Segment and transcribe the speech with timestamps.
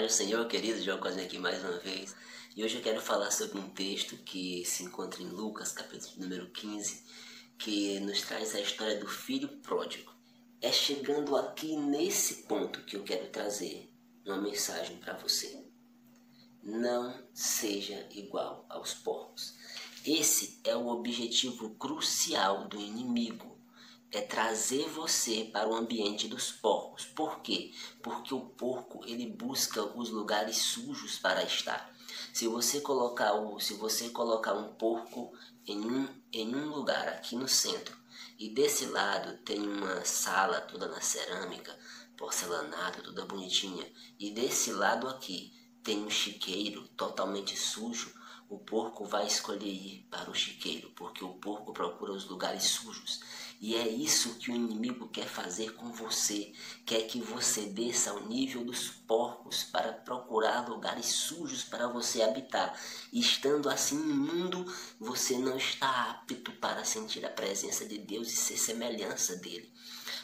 [0.00, 2.16] paz do Senhor, querido, João Cosme aqui mais uma vez.
[2.56, 6.48] E hoje eu quero falar sobre um texto que se encontra em Lucas, capítulo número
[6.48, 7.04] 15,
[7.58, 10.10] que nos traz a história do filho pródigo.
[10.62, 13.92] É chegando aqui nesse ponto que eu quero trazer
[14.24, 15.62] uma mensagem para você.
[16.62, 19.54] Não seja igual aos porcos.
[20.06, 23.59] Esse é o objetivo crucial do inimigo
[24.12, 27.04] é trazer você para o ambiente dos porcos.
[27.04, 27.72] Por quê?
[28.02, 31.94] Porque o porco ele busca os lugares sujos para estar.
[32.32, 35.32] Se você colocar o, se você colocar um porco
[35.66, 37.96] em um, em um lugar aqui no centro
[38.38, 41.76] e desse lado tem uma sala toda na cerâmica,
[42.16, 43.86] porcelanato, toda bonitinha,
[44.18, 48.12] e desse lado aqui tem um chiqueiro totalmente sujo,
[48.50, 53.20] o porco vai escolher ir para o chiqueiro, porque o porco procura os lugares sujos.
[53.60, 56.52] E é isso que o inimigo quer fazer com você.
[56.84, 62.76] Quer que você desça ao nível dos porcos para procurar lugares sujos para você habitar.
[63.12, 64.64] E estando assim imundo,
[64.98, 69.70] você não está apto para sentir a presença de Deus e ser semelhança dele.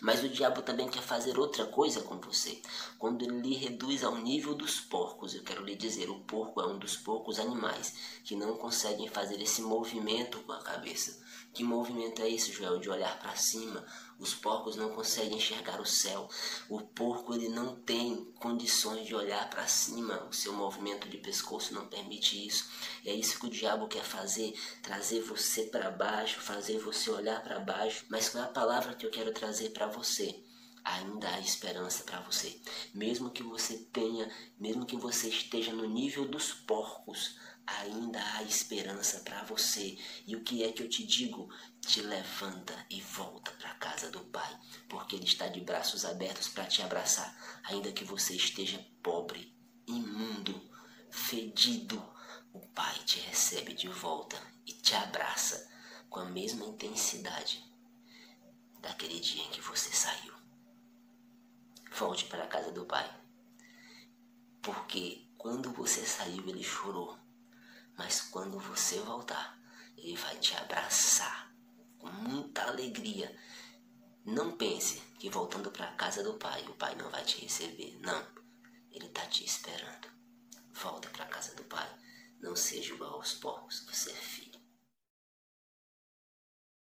[0.00, 2.60] Mas o diabo também quer fazer outra coisa com você.
[2.98, 6.66] Quando ele lhe reduz ao nível dos porcos, eu quero lhe dizer, o porco é
[6.66, 11.22] um dos poucos animais que não conseguem fazer esse movimento com a cabeça.
[11.54, 12.80] Que movimento é esse, Joel?
[12.80, 13.86] De olhar para cima.
[14.18, 16.28] Os porcos não conseguem enxergar o céu.
[16.68, 20.26] O porco ele não tem condições de olhar para cima.
[20.28, 22.68] O seu movimento de pescoço não permite isso.
[23.04, 27.40] E é isso que o diabo quer fazer, trazer você para baixo, fazer você olhar
[27.40, 28.04] para baixo.
[28.08, 30.42] Mas qual é a palavra que eu quero trazer para você?
[30.84, 32.60] ainda há esperança para você.
[32.92, 39.20] Mesmo que você tenha, mesmo que você esteja no nível dos porcos, ainda há esperança
[39.20, 39.98] para você.
[40.26, 41.48] E o que é que eu te digo?
[41.80, 46.48] Te levanta e volta para a casa do Pai, porque Ele está de braços abertos
[46.48, 49.54] para te abraçar, ainda que você esteja pobre,
[49.86, 50.70] imundo,
[51.10, 52.02] fedido.
[52.52, 55.70] O Pai te recebe de volta e te abraça
[56.08, 57.64] com a mesma intensidade
[58.80, 60.32] daquele dia em que você saiu.
[61.92, 63.08] Volte para a casa do Pai,
[64.62, 67.23] porque quando você saiu, Ele chorou
[67.96, 69.58] mas quando você voltar,
[69.96, 71.52] ele vai te abraçar
[71.98, 73.34] com muita alegria.
[74.24, 77.98] Não pense que voltando para a casa do pai, o pai não vai te receber.
[78.00, 78.26] Não,
[78.90, 80.08] ele está te esperando.
[80.72, 81.88] Volta para a casa do pai.
[82.40, 84.43] Não seja igual aos porcos, você é filho.